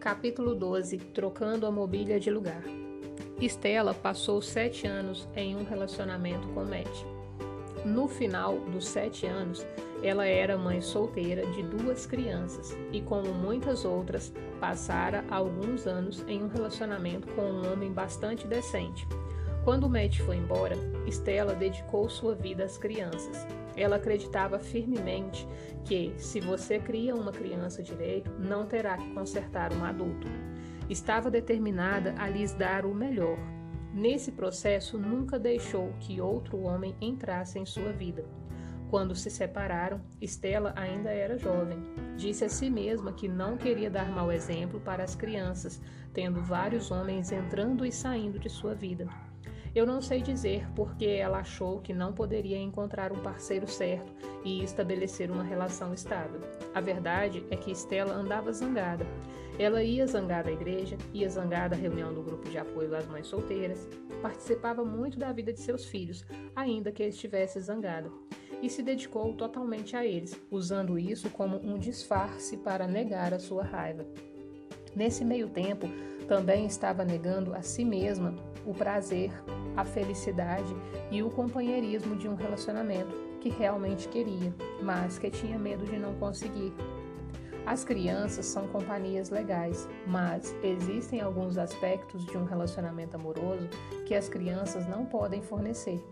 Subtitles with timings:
[0.00, 2.62] Capítulo 12 Trocando a mobília de lugar.
[3.38, 7.04] Estela passou sete anos em um relacionamento com Matt.
[7.84, 9.64] No final dos sete anos,
[10.02, 16.42] ela era mãe solteira de duas crianças e, como muitas outras, passara alguns anos em
[16.42, 19.06] um relacionamento com um homem bastante decente.
[19.64, 20.74] Quando Matt foi embora,
[21.06, 23.46] Estela dedicou sua vida às crianças.
[23.76, 25.46] Ela acreditava firmemente
[25.84, 30.26] que, se você cria uma criança direito, não terá que consertar um adulto.
[30.88, 33.38] Estava determinada a lhes dar o melhor.
[33.92, 38.24] Nesse processo, nunca deixou que outro homem entrasse em sua vida.
[38.88, 41.78] Quando se separaram, Estela ainda era jovem.
[42.16, 45.80] Disse a si mesma que não queria dar mau exemplo para as crianças,
[46.14, 49.06] tendo vários homens entrando e saindo de sua vida.
[49.74, 54.12] Eu não sei dizer porque ela achou que não poderia encontrar um parceiro certo
[54.44, 56.40] e estabelecer uma relação estável.
[56.74, 59.06] A verdade é que Estela andava zangada.
[59.58, 63.26] Ela ia zangada à igreja, ia zangada à reunião do grupo de apoio às mães
[63.26, 63.88] solteiras,
[64.22, 66.24] participava muito da vida de seus filhos,
[66.56, 68.10] ainda que estivesse zangada,
[68.62, 73.62] e se dedicou totalmente a eles, usando isso como um disfarce para negar a sua
[73.62, 74.06] raiva.
[74.96, 75.86] Nesse meio tempo,
[76.26, 79.30] também estava negando a si mesma o prazer,
[79.80, 80.76] a felicidade
[81.10, 86.14] e o companheirismo de um relacionamento que realmente queria, mas que tinha medo de não
[86.16, 86.72] conseguir.
[87.64, 93.68] As crianças são companhias legais, mas existem alguns aspectos de um relacionamento amoroso
[94.06, 96.02] que as crianças não podem fornecer.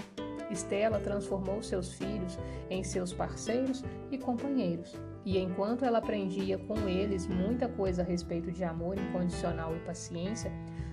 [0.50, 2.38] Estela transformou seus filhos
[2.70, 4.94] em seus parceiros e companheiros,
[5.26, 10.50] e enquanto ela aprendia com eles muita coisa a respeito de amor incondicional e paciência,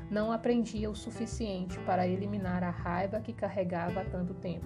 [0.10, 4.66] não aprendia o suficiente para eliminar a raiva que carregava há tanto tempo.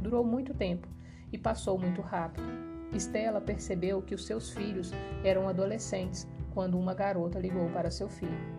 [0.00, 0.88] Durou muito tempo
[1.32, 2.46] e passou muito rápido.
[2.92, 8.58] Estela percebeu que os seus filhos eram adolescentes quando uma garota ligou para seu filho.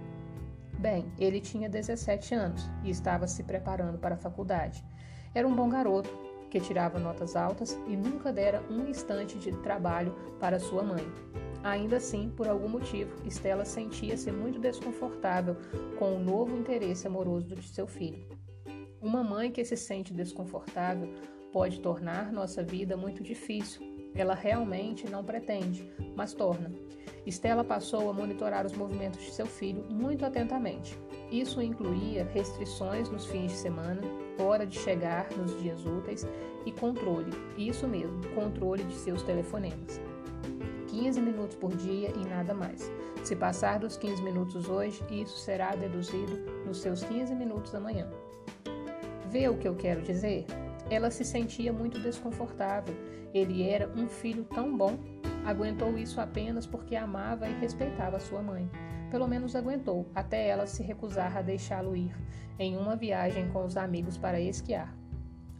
[0.77, 4.85] Bem, ele tinha 17 anos e estava se preparando para a faculdade.
[5.33, 6.09] Era um bom garoto,
[6.49, 11.05] que tirava notas altas e nunca dera um instante de trabalho para sua mãe.
[11.63, 15.57] Ainda assim, por algum motivo, Estela sentia-se muito desconfortável
[15.97, 18.25] com o novo interesse amoroso de seu filho.
[19.01, 21.09] Uma mãe que se sente desconfortável
[21.51, 23.81] pode tornar nossa vida muito difícil.
[24.15, 26.71] Ela realmente não pretende, mas torna.
[27.25, 30.97] Estela passou a monitorar os movimentos de seu filho muito atentamente.
[31.31, 34.01] Isso incluía restrições nos fins de semana,
[34.39, 36.25] hora de chegar nos dias úteis
[36.65, 40.01] e controle, isso mesmo, controle de seus telefonemas.
[40.89, 42.91] 15 minutos por dia e nada mais.
[43.23, 48.07] Se passar dos 15 minutos hoje, isso será deduzido nos seus 15 minutos amanhã.
[49.29, 50.45] Vê o que eu quero dizer?
[50.89, 52.95] Ela se sentia muito desconfortável.
[53.33, 54.97] Ele era um filho tão bom.
[55.45, 58.69] Aguentou isso apenas porque amava e respeitava sua mãe.
[59.11, 62.15] Pelo menos aguentou, até ela se recusar a deixá-lo ir
[62.57, 64.93] em uma viagem com os amigos para esquiar.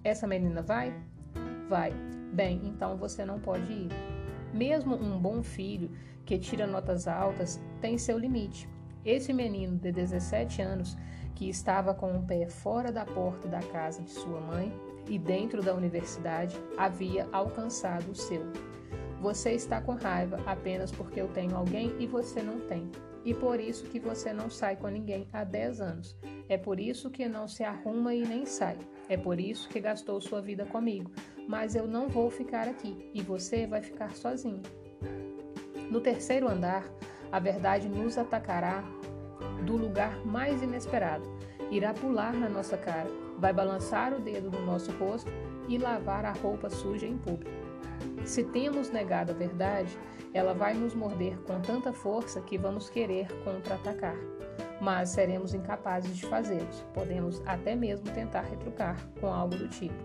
[0.03, 0.93] Essa menina vai?
[1.67, 1.93] Vai.
[2.33, 4.18] Bem, então você não pode ir.
[4.53, 5.91] Mesmo um bom filho
[6.25, 8.69] que tira notas altas tem seu limite.
[9.05, 10.97] Esse menino de 17 anos,
[11.35, 14.73] que estava com o pé fora da porta da casa de sua mãe
[15.07, 18.43] e dentro da universidade, havia alcançado o seu.
[19.21, 22.89] Você está com raiva apenas porque eu tenho alguém e você não tem.
[23.25, 26.17] E por isso que você não sai com ninguém há 10 anos.
[26.47, 28.77] É por isso que não se arruma e nem sai.
[29.09, 31.11] É por isso que gastou sua vida comigo.
[31.47, 34.61] Mas eu não vou ficar aqui e você vai ficar sozinho.
[35.89, 36.85] No terceiro andar,
[37.31, 38.83] a verdade nos atacará
[39.65, 41.27] do lugar mais inesperado.
[41.71, 45.31] Irá pular na nossa cara, vai balançar o dedo no nosso rosto
[45.67, 47.51] e lavar a roupa suja em público.
[48.25, 49.97] Se temos negado a verdade,
[50.33, 54.15] ela vai nos morder com tanta força que vamos querer contra-atacar,
[54.79, 56.67] mas seremos incapazes de fazê-lo.
[56.93, 59.95] Podemos até mesmo tentar retrucar com algo do tipo: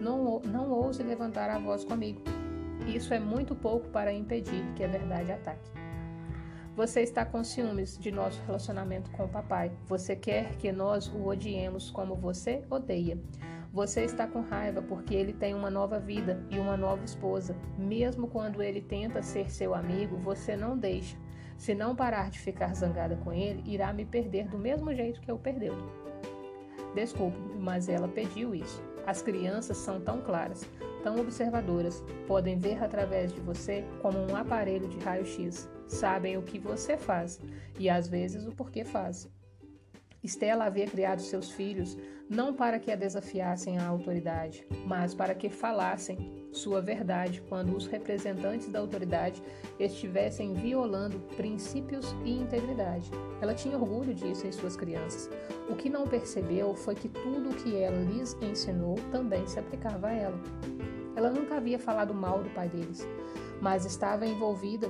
[0.00, 2.20] não, não ouse levantar a voz comigo.
[2.86, 5.70] Isso é muito pouco para impedir que a verdade ataque.
[6.76, 9.70] Você está com ciúmes de nosso relacionamento com o papai.
[9.86, 13.16] Você quer que nós o odiemos como você odeia.
[13.72, 17.56] Você está com raiva porque ele tem uma nova vida e uma nova esposa.
[17.78, 21.16] Mesmo quando ele tenta ser seu amigo, você não deixa.
[21.56, 25.30] Se não parar de ficar zangada com ele, irá me perder do mesmo jeito que
[25.30, 25.74] eu perdeu.
[26.94, 28.82] Desculpe, mas ela pediu isso.
[29.06, 30.68] As crianças são tão claras,
[31.02, 35.68] tão observadoras, podem ver através de você como um aparelho de raio-x.
[35.86, 37.40] Sabem o que você faz
[37.78, 39.28] e às vezes o porquê faz.
[40.24, 41.96] Estela havia criado seus filhos
[42.28, 47.86] não para que a desafiassem à autoridade, mas para que falassem sua verdade quando os
[47.86, 49.42] representantes da autoridade
[49.78, 53.10] estivessem violando princípios e integridade.
[53.42, 55.28] Ela tinha orgulho disso em suas crianças.
[55.68, 60.06] O que não percebeu foi que tudo o que ela lhes ensinou também se aplicava
[60.06, 60.40] a ela.
[61.14, 63.06] Ela nunca havia falado mal do pai deles,
[63.60, 64.88] mas estava envolvida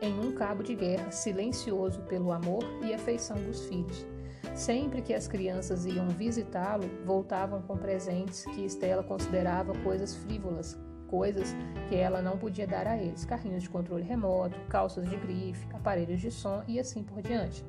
[0.00, 4.06] em um cabo de guerra silencioso pelo amor e afeição dos filhos.
[4.54, 11.54] Sempre que as crianças iam visitá-lo, voltavam com presentes que Estela considerava coisas frívolas, coisas
[11.88, 16.20] que ela não podia dar a eles: carrinhos de controle remoto, calças de grife, aparelhos
[16.20, 17.64] de som e assim por diante.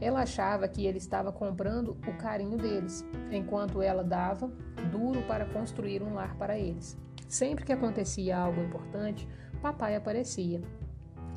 [0.00, 4.48] Ela achava que ele estava comprando o carinho deles, enquanto ela dava
[4.92, 6.96] duro para construir um lar para eles.
[7.28, 9.28] Sempre que acontecia algo importante,
[9.60, 10.62] papai aparecia.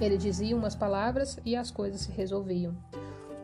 [0.02, 2.76] Ele dizia umas palavras e as coisas se resolviam.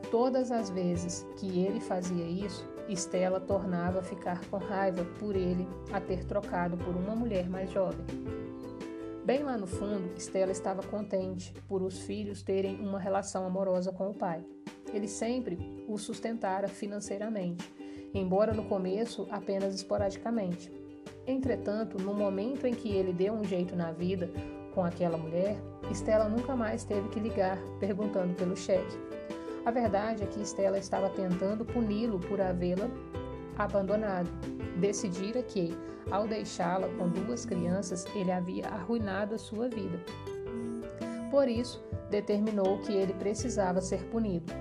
[0.10, 5.68] Todas as vezes que ele fazia isso, Estela tornava a ficar com raiva por ele
[5.94, 8.04] a ter trocado por uma mulher mais jovem.
[9.24, 14.10] Bem lá no fundo, Estela estava contente por os filhos terem uma relação amorosa com
[14.10, 14.44] o pai.
[14.92, 17.72] Ele sempre o sustentara financeiramente,
[18.14, 20.72] embora no começo apenas esporadicamente.
[21.28, 24.32] Entretanto, no momento em que ele deu um jeito na vida
[24.78, 25.60] com aquela mulher,
[25.90, 28.96] Estela nunca mais teve que ligar perguntando pelo cheque.
[29.66, 32.88] A verdade é que Estela estava tentando puni-lo por havê-la
[33.58, 34.30] abandonado.
[34.80, 35.76] Decidira que,
[36.12, 40.00] ao deixá-la com duas crianças, ele havia arruinado a sua vida.
[41.32, 44.54] Por isso, determinou que ele precisava ser punido.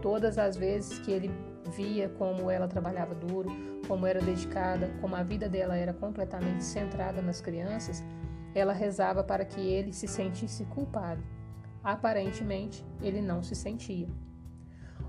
[0.00, 1.32] Todas as vezes que ele
[1.76, 3.50] via como ela trabalhava duro,
[3.88, 8.04] como era dedicada, como a vida dela era completamente centrada nas crianças,
[8.54, 11.22] ela rezava para que ele se sentisse culpado.
[11.82, 14.08] Aparentemente, ele não se sentia.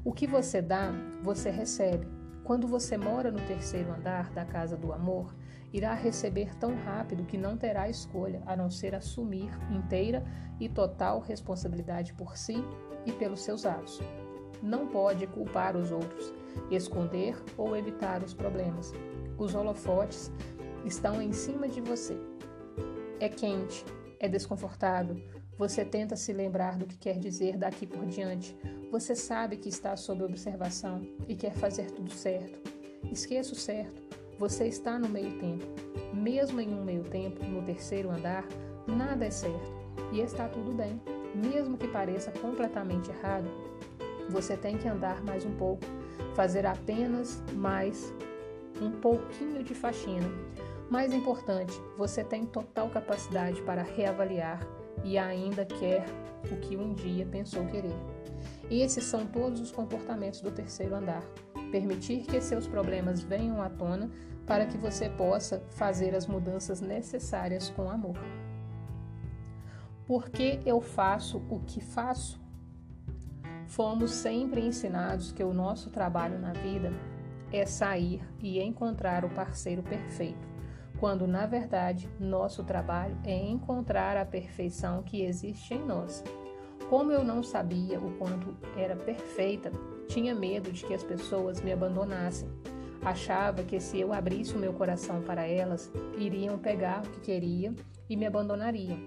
[0.03, 2.07] O que você dá, você recebe.
[2.43, 5.33] Quando você mora no terceiro andar da casa do amor,
[5.73, 10.23] irá receber tão rápido que não terá escolha a não ser assumir inteira
[10.59, 12.63] e total responsabilidade por si
[13.05, 13.99] e pelos seus atos.
[14.61, 16.33] Não pode culpar os outros,
[16.71, 18.93] esconder ou evitar os problemas.
[19.37, 20.31] Os holofotes
[20.85, 22.17] estão em cima de você.
[23.19, 23.85] É quente,
[24.19, 25.15] é desconfortável.
[25.57, 28.55] Você tenta se lembrar do que quer dizer daqui por diante,
[28.91, 32.69] você sabe que está sob observação e quer fazer tudo certo.
[33.11, 34.01] Esqueça o certo.
[34.37, 35.65] Você está no meio tempo.
[36.13, 38.45] Mesmo em um meio tempo, no terceiro andar,
[38.85, 39.73] nada é certo.
[40.11, 40.99] E está tudo bem.
[41.33, 43.49] Mesmo que pareça completamente errado,
[44.29, 45.85] você tem que andar mais um pouco,
[46.35, 48.13] fazer apenas mais
[48.81, 50.27] um pouquinho de faxina.
[50.89, 54.59] Mais importante, você tem total capacidade para reavaliar
[55.03, 56.05] e ainda quer
[56.51, 57.95] o que um dia pensou querer.
[58.69, 61.23] E esses são todos os comportamentos do terceiro andar.
[61.71, 64.09] Permitir que seus problemas venham à tona
[64.45, 68.17] para que você possa fazer as mudanças necessárias com amor.
[70.05, 72.39] Por que eu faço o que faço?
[73.67, 76.93] Fomos sempre ensinados que o nosso trabalho na vida
[77.51, 80.47] é sair e encontrar o parceiro perfeito,
[80.99, 86.23] quando na verdade nosso trabalho é encontrar a perfeição que existe em nós
[86.89, 89.71] como eu não sabia o quanto era perfeita,
[90.07, 92.47] tinha medo de que as pessoas me abandonassem.
[93.01, 97.75] Achava que se eu abrisse o meu coração para elas, iriam pegar o que queriam
[98.07, 98.99] e me abandonariam.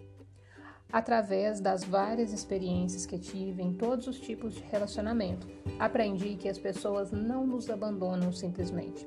[0.92, 5.46] Através das várias experiências que tive em todos os tipos de relacionamento,
[5.78, 9.06] aprendi que as pessoas não nos abandonam simplesmente.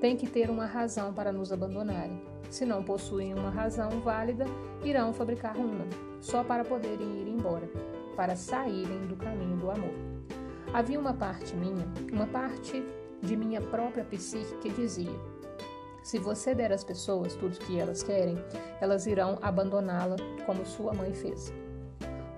[0.00, 2.20] Tem que ter uma razão para nos abandonarem.
[2.50, 4.44] Se não possuem uma razão válida,
[4.84, 5.84] irão fabricar uma,
[6.20, 7.68] só para poderem ir embora
[8.16, 9.94] para saírem do caminho do amor.
[10.72, 12.82] Havia uma parte minha, uma parte
[13.22, 15.12] de minha própria psique que dizia:
[16.02, 18.36] se você der às pessoas tudo o que elas querem,
[18.80, 21.52] elas irão abandoná-la como sua mãe fez.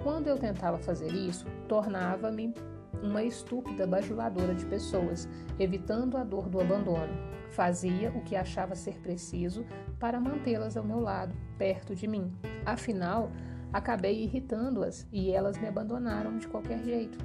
[0.02, 2.54] Quando eu tentava fazer isso, tornava-me
[3.02, 5.28] uma estúpida bajuladora de pessoas,
[5.58, 7.12] evitando a dor do abandono.
[7.50, 9.64] Fazia o que achava ser preciso
[9.98, 12.32] para mantê-las ao meu lado, perto de mim.
[12.66, 13.30] Afinal,
[13.72, 17.18] Acabei irritando-as e elas me abandonaram de qualquer jeito.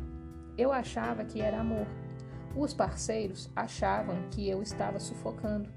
[0.58, 1.88] Eu achava que era amor.
[2.56, 5.70] Os parceiros achavam que eu estava sufocando.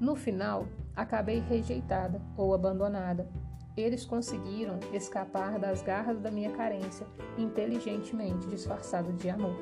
[0.00, 3.28] No final, acabei rejeitada ou abandonada.
[3.76, 9.56] Eles conseguiram escapar das garras da minha carência, inteligentemente disfarçada de amor.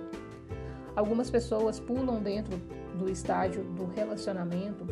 [0.95, 2.59] Algumas pessoas pulam dentro
[2.99, 4.87] do estádio do relacionamento,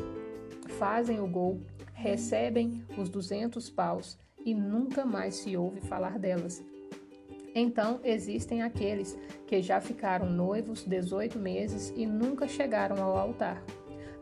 [0.79, 1.61] fazem o gol,
[1.93, 6.65] recebem os 200 paus e nunca mais se ouve falar delas.
[7.55, 13.62] Então existem aqueles que já ficaram noivos 18 meses e nunca chegaram ao altar.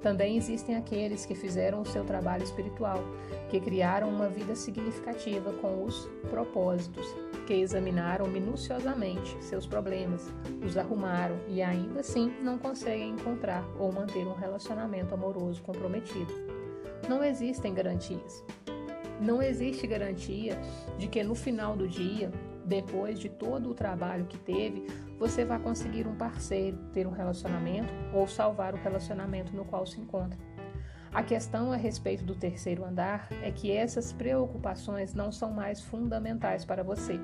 [0.01, 3.03] Também existem aqueles que fizeram o seu trabalho espiritual,
[3.49, 7.05] que criaram uma vida significativa com os propósitos,
[7.47, 10.33] que examinaram minuciosamente seus problemas,
[10.65, 16.33] os arrumaram e ainda assim não conseguem encontrar ou manter um relacionamento amoroso comprometido.
[17.09, 18.45] Não existem garantias.
[19.21, 20.57] Não existe garantia
[20.97, 22.31] de que no final do dia
[22.69, 24.87] depois de todo o trabalho que teve,
[25.19, 29.99] você vai conseguir um parceiro, ter um relacionamento ou salvar o relacionamento no qual se
[29.99, 30.39] encontra.
[31.13, 36.67] A questão a respeito do terceiro andar é que essas preocupações não são mais fundamentais
[36.67, 37.19] para você.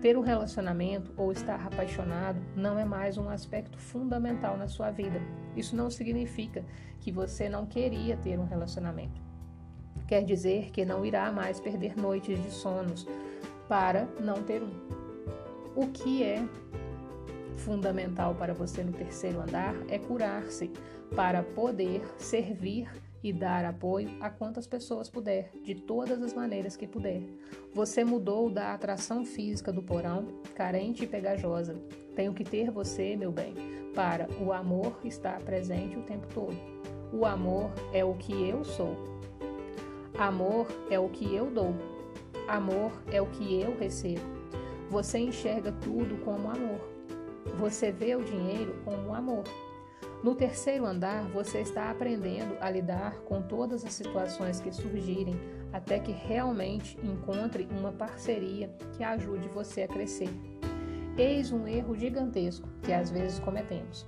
[0.00, 5.20] Ter um relacionamento ou estar apaixonado não é mais um aspecto fundamental na sua vida.
[5.54, 6.64] Isso não significa
[7.00, 9.20] que você não queria ter um relacionamento.
[10.06, 13.06] Quer dizer que não irá mais perder noites de sonos
[13.68, 14.72] para não ter um.
[15.76, 16.42] O que é
[17.58, 20.70] fundamental para você no terceiro andar é curar-se
[21.14, 22.88] para poder servir
[23.22, 27.22] e dar apoio a quantas pessoas puder, de todas as maneiras que puder.
[27.74, 31.74] Você mudou da atração física do porão, carente e pegajosa.
[32.14, 33.54] Tenho que ter você, meu bem,
[33.94, 36.56] para o amor estar presente o tempo todo.
[37.12, 38.96] O amor é o que eu sou.
[40.16, 41.74] Amor é o que eu dou.
[42.48, 44.22] Amor é o que eu recebo.
[44.88, 46.80] Você enxerga tudo como amor.
[47.58, 49.44] Você vê o dinheiro como amor.
[50.24, 55.38] No terceiro andar, você está aprendendo a lidar com todas as situações que surgirem
[55.72, 60.30] até que realmente encontre uma parceria que ajude você a crescer.
[61.18, 64.06] Eis um erro gigantesco que às vezes cometemos.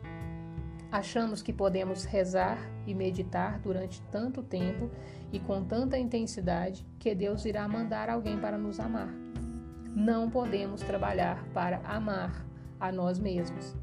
[0.92, 4.90] Achamos que podemos rezar e meditar durante tanto tempo
[5.32, 9.08] e com tanta intensidade que Deus irá mandar alguém para nos amar.
[9.94, 12.44] Não podemos trabalhar para amar
[12.80, 13.76] a nós mesmos.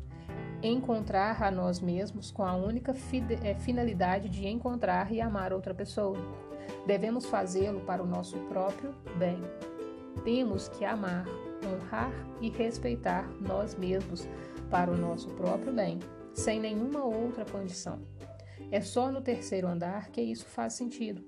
[0.61, 2.93] Encontrar a nós mesmos com a única
[3.41, 6.17] eh, finalidade de encontrar e amar outra pessoa.
[6.85, 9.39] Devemos fazê-lo para o nosso próprio bem.
[10.25, 11.25] Temos que amar,
[11.65, 12.11] honrar
[12.41, 14.27] e respeitar nós mesmos
[14.69, 15.99] para o nosso próprio bem
[16.37, 17.99] sem nenhuma outra condição.
[18.71, 21.23] É só no terceiro andar que isso faz sentido.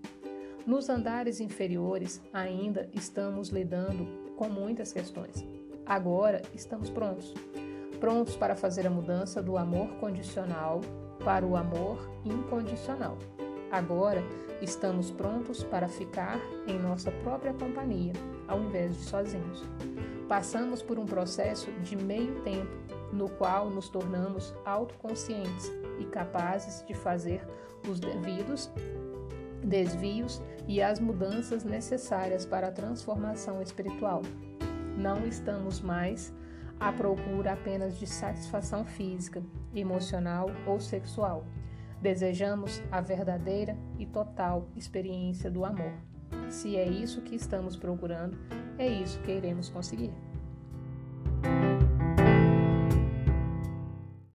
[0.65, 4.05] Nos andares inferiores ainda estamos lidando
[4.37, 5.43] com muitas questões.
[5.85, 7.33] Agora estamos prontos.
[7.99, 10.79] Prontos para fazer a mudança do amor condicional
[11.25, 13.17] para o amor incondicional.
[13.71, 14.23] Agora
[14.61, 18.13] estamos prontos para ficar em nossa própria companhia,
[18.47, 19.63] ao invés de sozinhos.
[20.27, 26.93] Passamos por um processo de meio tempo no qual nos tornamos autoconscientes e capazes de
[26.93, 27.41] fazer
[27.87, 28.69] os devidos
[29.63, 34.21] desvios e as mudanças necessárias para a transformação espiritual.
[34.97, 36.33] Não estamos mais
[36.79, 41.45] à procura apenas de satisfação física, emocional ou sexual.
[42.01, 45.91] Desejamos a verdadeira e total experiência do amor.
[46.49, 48.37] Se é isso que estamos procurando,
[48.77, 50.11] é isso que iremos conseguir.